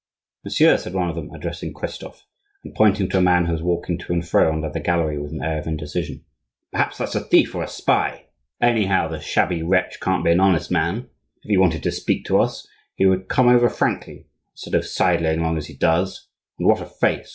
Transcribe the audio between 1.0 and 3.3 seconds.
of them, addressing Christophe and pointing to a